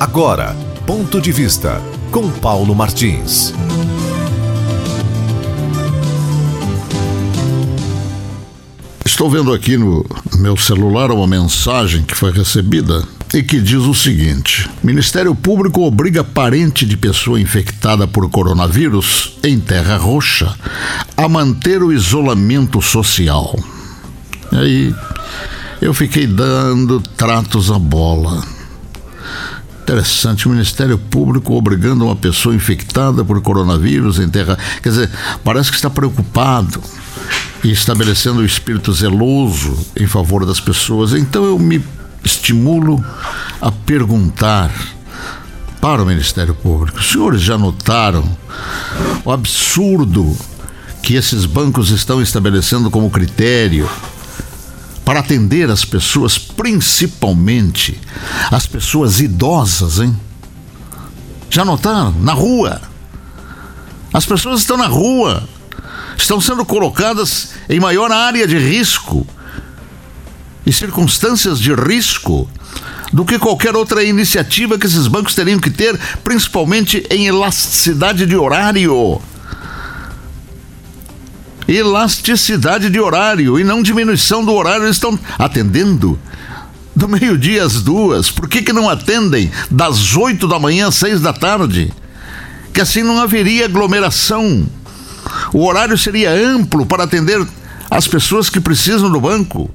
Agora, 0.00 0.56
ponto 0.86 1.20
de 1.20 1.30
vista 1.30 1.78
com 2.10 2.30
Paulo 2.30 2.74
Martins. 2.74 3.52
Estou 9.04 9.28
vendo 9.28 9.52
aqui 9.52 9.76
no 9.76 10.02
meu 10.38 10.56
celular 10.56 11.10
uma 11.10 11.26
mensagem 11.26 12.02
que 12.02 12.14
foi 12.14 12.32
recebida 12.32 13.06
e 13.34 13.42
que 13.42 13.60
diz 13.60 13.82
o 13.82 13.92
seguinte: 13.92 14.70
Ministério 14.82 15.34
Público 15.34 15.82
obriga 15.82 16.24
parente 16.24 16.86
de 16.86 16.96
pessoa 16.96 17.38
infectada 17.38 18.08
por 18.08 18.30
coronavírus 18.30 19.36
em 19.44 19.60
Terra 19.60 19.98
Roxa 19.98 20.56
a 21.14 21.28
manter 21.28 21.82
o 21.82 21.92
isolamento 21.92 22.80
social. 22.80 23.54
E 24.50 24.56
aí 24.56 24.94
eu 25.82 25.92
fiquei 25.92 26.26
dando 26.26 27.02
tratos 27.18 27.70
à 27.70 27.78
bola. 27.78 28.59
Interessante, 29.90 30.46
o 30.46 30.52
Ministério 30.52 30.96
Público 30.96 31.52
obrigando 31.52 32.04
uma 32.04 32.14
pessoa 32.14 32.54
infectada 32.54 33.24
por 33.24 33.42
coronavírus 33.42 34.20
em 34.20 34.28
terra. 34.28 34.56
Quer 34.80 34.88
dizer, 34.88 35.10
parece 35.42 35.68
que 35.68 35.74
está 35.74 35.90
preocupado 35.90 36.80
e 37.64 37.72
estabelecendo 37.72 38.38
o 38.38 38.42
um 38.42 38.46
espírito 38.46 38.92
zeloso 38.92 39.76
em 39.96 40.06
favor 40.06 40.46
das 40.46 40.60
pessoas. 40.60 41.12
Então 41.12 41.44
eu 41.44 41.58
me 41.58 41.84
estimulo 42.22 43.04
a 43.60 43.72
perguntar 43.72 44.70
para 45.80 46.04
o 46.04 46.06
Ministério 46.06 46.54
Público: 46.54 47.00
os 47.00 47.10
senhores 47.10 47.42
já 47.42 47.58
notaram 47.58 48.24
o 49.24 49.32
absurdo 49.32 50.36
que 51.02 51.14
esses 51.14 51.44
bancos 51.46 51.90
estão 51.90 52.22
estabelecendo 52.22 52.92
como 52.92 53.10
critério 53.10 53.90
para 55.10 55.18
atender 55.18 55.68
as 55.68 55.84
pessoas, 55.84 56.38
principalmente 56.38 58.00
as 58.48 58.64
pessoas 58.64 59.18
idosas, 59.18 59.98
hein? 59.98 60.16
Já 61.50 61.64
notaram? 61.64 62.12
Na 62.12 62.32
rua. 62.32 62.80
As 64.14 64.24
pessoas 64.24 64.60
estão 64.60 64.76
na 64.76 64.86
rua, 64.86 65.42
estão 66.16 66.40
sendo 66.40 66.64
colocadas 66.64 67.48
em 67.68 67.80
maior 67.80 68.12
área 68.12 68.46
de 68.46 68.56
risco 68.56 69.26
e 70.64 70.72
circunstâncias 70.72 71.58
de 71.58 71.74
risco 71.74 72.48
do 73.12 73.24
que 73.24 73.36
qualquer 73.36 73.74
outra 73.74 74.04
iniciativa 74.04 74.78
que 74.78 74.86
esses 74.86 75.08
bancos 75.08 75.34
teriam 75.34 75.58
que 75.58 75.70
ter, 75.70 75.98
principalmente 76.22 77.04
em 77.10 77.26
elasticidade 77.26 78.26
de 78.26 78.36
horário. 78.36 79.20
Elasticidade 81.70 82.90
de 82.90 82.98
horário 82.98 83.56
e 83.56 83.62
não 83.62 83.80
diminuição 83.80 84.44
do 84.44 84.52
horário, 84.52 84.86
eles 84.86 84.96
estão 84.96 85.16
atendendo 85.38 86.18
do 86.96 87.06
meio-dia 87.06 87.62
às 87.62 87.80
duas. 87.80 88.28
Por 88.28 88.48
que, 88.48 88.60
que 88.60 88.72
não 88.72 88.90
atendem 88.90 89.48
das 89.70 90.16
oito 90.16 90.48
da 90.48 90.58
manhã 90.58 90.88
às 90.88 90.96
seis 90.96 91.20
da 91.20 91.32
tarde? 91.32 91.92
Que 92.74 92.80
assim 92.80 93.04
não 93.04 93.20
haveria 93.20 93.66
aglomeração. 93.66 94.66
O 95.52 95.64
horário 95.64 95.96
seria 95.96 96.32
amplo 96.32 96.84
para 96.84 97.04
atender 97.04 97.46
as 97.88 98.08
pessoas 98.08 98.50
que 98.50 98.58
precisam 98.58 99.08
do 99.08 99.20
banco 99.20 99.70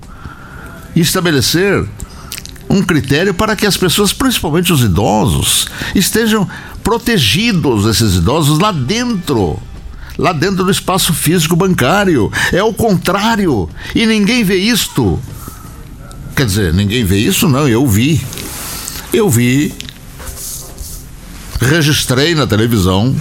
e 0.93 0.99
estabelecer 0.99 1.85
um 2.69 2.83
critério 2.83 3.33
para 3.33 3.55
que 3.55 3.65
as 3.65 3.77
pessoas, 3.77 4.11
principalmente 4.11 4.73
os 4.73 4.81
idosos, 4.81 5.67
estejam 5.93 6.45
protegidos, 6.83 7.85
esses 7.85 8.15
idosos, 8.15 8.59
lá 8.59 8.73
dentro. 8.73 9.57
Lá 10.17 10.31
dentro 10.33 10.63
do 10.63 10.71
espaço 10.71 11.13
físico 11.13 11.55
bancário. 11.55 12.31
É 12.51 12.63
o 12.63 12.73
contrário. 12.73 13.69
E 13.93 14.05
ninguém 14.05 14.43
vê 14.43 14.55
isto. 14.55 15.19
Quer 16.35 16.45
dizer, 16.45 16.73
ninguém 16.73 17.03
vê 17.03 17.17
isso? 17.17 17.47
Não, 17.47 17.67
eu 17.67 17.85
vi. 17.87 18.21
Eu 19.13 19.29
vi. 19.29 19.73
Registrei 21.59 22.35
na 22.35 22.45
televisão 22.45 23.15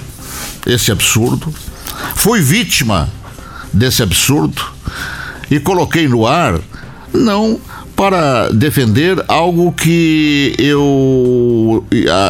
esse 0.66 0.91
absurdo. 0.91 1.55
Fui 2.15 2.41
vítima 2.41 3.11
desse 3.72 4.03
absurdo 4.03 4.62
e 5.50 5.61
coloquei 5.61 6.09
no 6.09 6.26
ar, 6.26 6.61
não 7.12 7.61
para 7.97 8.50
defender 8.50 9.25
algo 9.28 9.72
que 9.72 10.55
eu 10.59 11.87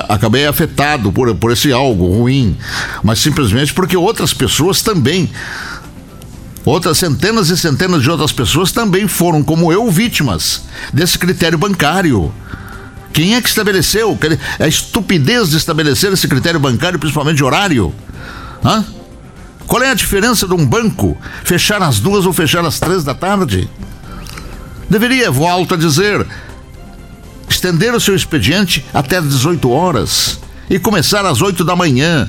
acabei 0.09 0.47
afetado 0.47 1.11
por, 1.11 1.35
por 1.37 1.53
esse 1.53 1.73
algo 1.73 2.07
ruim, 2.07 2.57
mas 3.03 3.19
simplesmente 3.19 3.73
porque 3.73 3.97
outras 3.97 4.35
pessoas 4.35 4.83
também, 4.83 5.31
outras 6.65 6.99
centenas 6.99 7.49
e 7.49 7.57
centenas 7.57 8.03
de 8.03 8.11
outras 8.11 8.33
pessoas 8.33 8.73
também 8.73 9.09
foram, 9.09 9.43
como 9.43 9.73
eu, 9.73 9.91
vítimas 9.91 10.63
desse 10.93 11.19
critério 11.19 11.57
bancário. 11.57 12.33
Quem 13.13 13.37
é 13.37 13.41
que 13.41 13.49
estabeleceu? 13.49 14.19
A 14.59 14.67
estupidez 14.67 15.51
de 15.51 15.57
estabelecer 15.57 16.13
esse 16.13 16.27
critério 16.27 16.59
bancário, 16.59 16.99
principalmente 16.99 17.37
de 17.37 17.45
horário? 17.45 17.95
Hã? 18.63 18.85
Qual 19.67 19.83
é 19.83 19.91
a 19.91 19.95
diferença 19.95 20.47
de 20.47 20.53
um 20.53 20.67
banco 20.67 21.17
fechar 21.43 21.81
às 21.81 22.01
duas 22.01 22.27
ou 22.27 22.33
fechar 22.33 22.65
às 22.65 22.79
três 22.79 23.05
da 23.05 23.15
tarde? 23.15 23.69
Deveria, 24.89 25.31
volto 25.31 25.75
a 25.75 25.77
dizer, 25.77 26.27
estender 27.49 27.95
o 27.95 28.01
seu 28.01 28.15
expediente 28.15 28.85
até 28.93 29.17
às 29.17 29.29
18 29.29 29.71
horas 29.71 30.39
e 30.69 30.79
começar 30.79 31.25
às 31.25 31.41
8 31.41 31.65
da 31.65 31.75
manhã. 31.75 32.29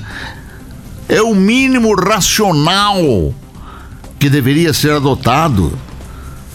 É 1.07 1.21
o 1.21 1.35
mínimo 1.35 1.93
racional 1.93 3.33
que 4.17 4.29
deveria 4.29 4.73
ser 4.73 4.91
adotado 4.91 5.77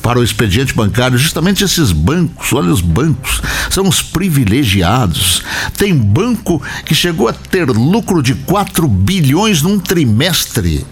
para 0.02 0.18
o 0.18 0.24
expediente 0.24 0.74
bancário, 0.74 1.18
justamente 1.18 1.62
esses 1.62 1.92
bancos, 1.92 2.52
olha 2.52 2.72
os 2.72 2.80
bancos, 2.80 3.42
são 3.70 3.86
os 3.86 4.02
privilegiados. 4.02 5.42
Tem 5.76 5.94
banco 5.94 6.60
que 6.84 6.94
chegou 6.94 7.28
a 7.28 7.32
ter 7.32 7.68
lucro 7.68 8.22
de 8.22 8.34
4 8.34 8.88
bilhões 8.88 9.62
num 9.62 9.78
trimestre. 9.78 10.86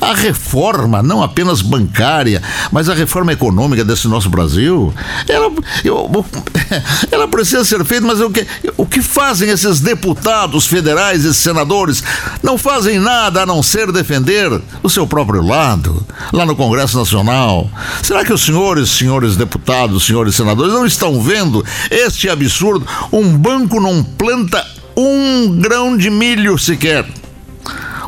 A 0.00 0.14
reforma, 0.14 1.02
não 1.02 1.22
apenas 1.22 1.62
bancária, 1.62 2.42
mas 2.70 2.88
a 2.88 2.94
reforma 2.94 3.32
econômica 3.32 3.84
desse 3.84 4.08
nosso 4.08 4.28
Brasil, 4.28 4.92
ela, 5.28 5.50
eu, 5.84 6.26
ela 7.10 7.28
precisa 7.28 7.64
ser 7.64 7.84
feita, 7.84 8.06
mas 8.06 8.20
o 8.20 8.30
que, 8.30 8.46
o 8.76 8.86
que 8.86 9.02
fazem 9.02 9.48
esses 9.50 9.80
deputados 9.80 10.66
federais 10.66 11.24
e 11.24 11.34
senadores? 11.34 12.02
Não 12.42 12.56
fazem 12.56 12.98
nada 12.98 13.42
a 13.42 13.46
não 13.46 13.62
ser 13.62 13.92
defender 13.92 14.60
o 14.82 14.90
seu 14.90 15.06
próprio 15.06 15.44
lado, 15.44 16.04
lá 16.32 16.46
no 16.46 16.56
Congresso 16.56 16.98
Nacional. 16.98 17.70
Será 18.02 18.24
que 18.24 18.32
os 18.32 18.42
senhores, 18.42 18.90
senhores 18.90 19.36
deputados, 19.36 20.06
senhores 20.06 20.34
senadores, 20.34 20.72
não 20.72 20.86
estão 20.86 21.20
vendo 21.20 21.64
este 21.90 22.28
absurdo? 22.28 22.86
Um 23.12 23.36
banco 23.36 23.80
não 23.80 24.02
planta 24.02 24.64
um 24.96 25.58
grão 25.60 25.96
de 25.96 26.10
milho 26.10 26.58
sequer. 26.58 27.06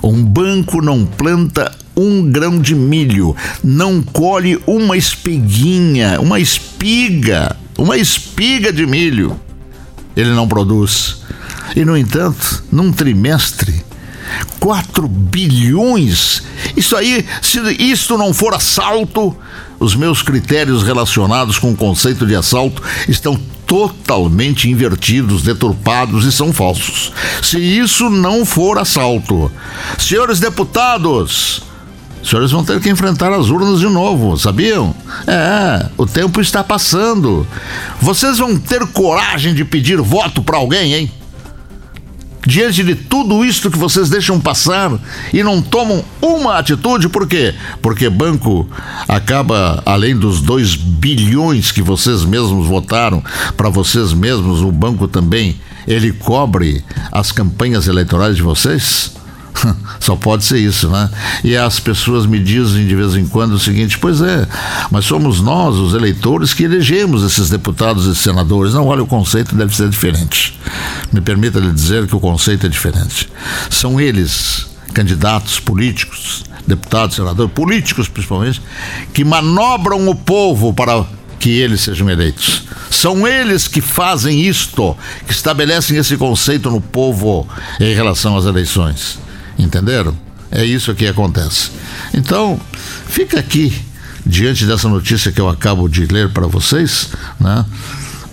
Um 0.06 0.22
banco 0.22 0.82
não 0.82 1.06
planta 1.06 1.74
um 1.96 2.30
grão 2.30 2.60
de 2.60 2.74
milho, 2.74 3.34
não 3.62 4.02
colhe 4.02 4.60
uma 4.66 4.98
espiguinha, 4.98 6.20
uma 6.20 6.38
espiga, 6.38 7.56
uma 7.78 7.96
espiga 7.96 8.70
de 8.70 8.84
milho. 8.86 9.40
Ele 10.14 10.30
não 10.30 10.46
produz. 10.46 11.22
E, 11.74 11.86
no 11.86 11.96
entanto, 11.96 12.62
num 12.70 12.92
trimestre, 12.92 13.82
4 14.60 15.08
bilhões. 15.08 16.42
Isso 16.76 16.96
aí, 16.96 17.24
se 17.40 17.58
isto 17.78 18.18
não 18.18 18.34
for 18.34 18.54
assalto, 18.54 19.36
os 19.78 19.94
meus 19.94 20.22
critérios 20.22 20.82
relacionados 20.82 21.58
com 21.58 21.72
o 21.72 21.76
conceito 21.76 22.26
de 22.26 22.34
assalto 22.34 22.82
estão 23.08 23.38
totalmente 23.66 24.68
invertidos, 24.68 25.42
deturpados 25.42 26.24
e 26.24 26.32
são 26.32 26.52
falsos. 26.52 27.12
Se 27.42 27.58
isso 27.58 28.10
não 28.10 28.44
for 28.44 28.78
assalto, 28.78 29.50
senhores 29.98 30.40
deputados, 30.40 31.62
os 32.22 32.30
senhores 32.30 32.50
vão 32.50 32.64
ter 32.64 32.80
que 32.80 32.88
enfrentar 32.88 33.32
as 33.32 33.48
urnas 33.50 33.80
de 33.80 33.86
novo, 33.86 34.38
sabiam? 34.38 34.94
É, 35.26 35.86
o 35.96 36.06
tempo 36.06 36.40
está 36.40 36.64
passando. 36.64 37.46
Vocês 38.00 38.38
vão 38.38 38.58
ter 38.58 38.86
coragem 38.86 39.54
de 39.54 39.64
pedir 39.64 40.00
voto 40.00 40.42
para 40.42 40.56
alguém, 40.56 40.94
hein? 40.94 41.12
Diante 42.46 42.82
de 42.82 42.94
tudo 42.94 43.44
isto 43.44 43.70
que 43.70 43.78
vocês 43.78 44.08
deixam 44.10 44.40
passar 44.40 44.92
e 45.32 45.42
não 45.42 45.62
tomam 45.62 46.04
uma 46.20 46.58
atitude, 46.58 47.08
por 47.08 47.26
quê? 47.26 47.54
Porque 47.80 48.08
banco 48.08 48.68
acaba, 49.08 49.82
além 49.86 50.16
dos 50.16 50.40
2 50.40 50.76
bilhões 50.76 51.72
que 51.72 51.82
vocês 51.82 52.24
mesmos 52.24 52.66
votaram 52.66 53.22
para 53.56 53.68
vocês 53.68 54.12
mesmos, 54.12 54.60
o 54.60 54.70
banco 54.70 55.08
também, 55.08 55.56
ele 55.86 56.12
cobre 56.12 56.84
as 57.12 57.32
campanhas 57.32 57.88
eleitorais 57.88 58.36
de 58.36 58.42
vocês? 58.42 59.12
Só 60.00 60.16
pode 60.16 60.44
ser 60.44 60.58
isso, 60.58 60.88
né? 60.88 61.08
E 61.42 61.56
as 61.56 61.78
pessoas 61.80 62.26
me 62.26 62.38
dizem 62.38 62.86
de 62.86 62.94
vez 62.94 63.14
em 63.16 63.26
quando 63.26 63.52
o 63.52 63.58
seguinte: 63.58 63.98
pois 63.98 64.20
é, 64.20 64.46
mas 64.90 65.04
somos 65.04 65.40
nós, 65.40 65.76
os 65.76 65.94
eleitores, 65.94 66.52
que 66.52 66.64
elegemos 66.64 67.22
esses 67.22 67.48
deputados 67.48 68.06
e 68.06 68.14
senadores. 68.14 68.74
Não, 68.74 68.86
olha, 68.86 69.02
o 69.02 69.06
conceito 69.06 69.54
deve 69.54 69.74
ser 69.74 69.88
diferente. 69.88 70.58
Me 71.14 71.20
permita 71.20 71.60
lhe 71.60 71.70
dizer 71.70 72.08
que 72.08 72.16
o 72.16 72.18
conceito 72.18 72.66
é 72.66 72.68
diferente. 72.68 73.30
São 73.70 74.00
eles, 74.00 74.66
candidatos 74.92 75.60
políticos, 75.60 76.42
deputados, 76.66 77.14
senadores, 77.14 77.52
políticos 77.52 78.08
principalmente, 78.08 78.60
que 79.12 79.24
manobram 79.24 80.08
o 80.08 80.16
povo 80.16 80.74
para 80.74 81.06
que 81.38 81.50
eles 81.50 81.82
sejam 81.82 82.10
eleitos. 82.10 82.64
São 82.90 83.28
eles 83.28 83.68
que 83.68 83.80
fazem 83.80 84.40
isto, 84.40 84.96
que 85.24 85.32
estabelecem 85.32 85.96
esse 85.96 86.16
conceito 86.16 86.68
no 86.68 86.80
povo 86.80 87.46
em 87.78 87.94
relação 87.94 88.36
às 88.36 88.44
eleições. 88.44 89.16
Entenderam? 89.56 90.16
É 90.50 90.64
isso 90.64 90.96
que 90.96 91.06
acontece. 91.06 91.70
Então, 92.12 92.60
fica 93.06 93.38
aqui, 93.38 93.72
diante 94.26 94.66
dessa 94.66 94.88
notícia 94.88 95.30
que 95.30 95.40
eu 95.40 95.48
acabo 95.48 95.88
de 95.88 96.06
ler 96.06 96.30
para 96.30 96.48
vocês, 96.48 97.10
né? 97.38 97.64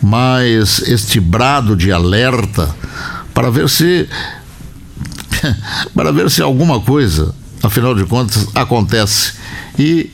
Mas 0.02 0.80
este 0.88 1.20
brado 1.20 1.76
de 1.76 1.92
alerta 1.92 2.74
para 3.34 3.50
ver 3.50 3.70
se 3.70 4.10
para 5.96 6.12
ver 6.12 6.30
se 6.30 6.42
alguma 6.42 6.80
coisa, 6.82 7.34
afinal 7.62 7.96
de 7.96 8.06
contas, 8.06 8.48
acontece. 8.56 9.34
E 9.78 10.12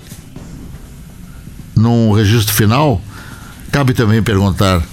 no 1.76 2.14
registro 2.14 2.54
final, 2.54 3.02
cabe 3.72 3.94
também 3.94 4.22
perguntar 4.22 4.84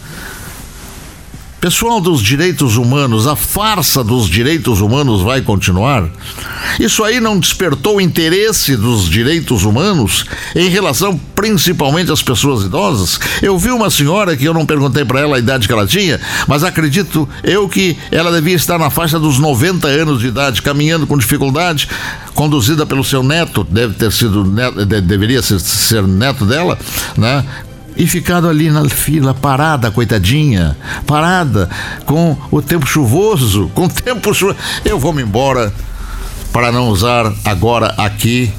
Pessoal 1.64 1.98
dos 1.98 2.20
direitos 2.20 2.76
humanos, 2.76 3.26
a 3.26 3.34
farsa 3.34 4.04
dos 4.04 4.28
direitos 4.28 4.82
humanos 4.82 5.22
vai 5.22 5.40
continuar? 5.40 6.10
Isso 6.78 7.02
aí 7.02 7.20
não 7.20 7.38
despertou 7.38 7.96
o 7.96 8.00
interesse 8.02 8.76
dos 8.76 9.08
direitos 9.08 9.64
humanos 9.64 10.26
em 10.54 10.68
relação 10.68 11.18
principalmente 11.34 12.12
às 12.12 12.22
pessoas 12.22 12.66
idosas? 12.66 13.18
Eu 13.40 13.58
vi 13.58 13.70
uma 13.70 13.88
senhora 13.88 14.36
que 14.36 14.44
eu 14.44 14.52
não 14.52 14.66
perguntei 14.66 15.06
para 15.06 15.20
ela 15.20 15.36
a 15.36 15.38
idade 15.38 15.66
que 15.66 15.72
ela 15.72 15.86
tinha, 15.86 16.20
mas 16.46 16.62
acredito 16.62 17.26
eu 17.42 17.66
que 17.66 17.96
ela 18.10 18.30
devia 18.30 18.56
estar 18.56 18.78
na 18.78 18.90
faixa 18.90 19.18
dos 19.18 19.38
90 19.38 19.88
anos 19.88 20.20
de 20.20 20.26
idade, 20.26 20.60
caminhando 20.60 21.06
com 21.06 21.16
dificuldade, 21.16 21.88
conduzida 22.34 22.84
pelo 22.84 23.02
seu 23.02 23.22
neto, 23.22 23.64
deve 23.70 23.94
ter 23.94 24.12
sido 24.12 24.44
neto, 24.44 24.84
deveria 24.84 25.40
ser, 25.40 26.02
neto 26.02 26.44
dela, 26.44 26.78
né? 27.16 27.42
E 27.96 28.06
ficado 28.06 28.48
ali 28.48 28.70
na 28.70 28.88
fila, 28.88 29.34
parada, 29.34 29.90
coitadinha, 29.90 30.76
parada, 31.06 31.68
com 32.04 32.36
o 32.50 32.60
tempo 32.60 32.86
chuvoso, 32.86 33.70
com 33.74 33.84
o 33.84 33.88
tempo 33.88 34.32
chuvoso. 34.34 34.58
Eu 34.84 34.98
vou 34.98 35.12
me 35.12 35.22
embora 35.22 35.72
para 36.52 36.70
não 36.70 36.88
usar 36.88 37.32
agora 37.44 37.94
aqui 37.96 38.52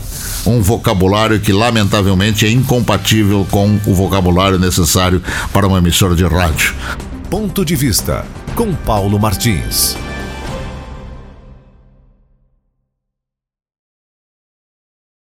um 0.46 0.62
vocabulário 0.62 1.40
que 1.40 1.52
lamentavelmente 1.52 2.46
é 2.46 2.52
incompatível 2.52 3.48
com 3.50 3.80
o 3.86 3.94
vocabulário 3.94 4.60
necessário 4.60 5.22
para 5.52 5.68
uma 5.68 5.80
emissora 5.80 6.16
de 6.16 6.26
rádio. 6.26 6.76
Ponto 7.30 7.66
de 7.66 7.76
vista 7.76 8.26
com 8.56 8.74
Paulo 8.74 9.20
Martins. 9.20 9.98